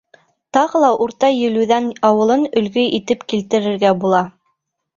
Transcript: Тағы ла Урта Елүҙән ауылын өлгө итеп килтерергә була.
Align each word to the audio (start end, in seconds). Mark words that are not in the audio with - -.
Тағы 0.57 0.79
ла 0.83 0.89
Урта 1.05 1.29
Елүҙән 1.33 1.91
ауылын 2.11 2.47
өлгө 2.63 2.89
итеп 3.01 3.29
килтерергә 3.35 3.95
була. 4.05 4.27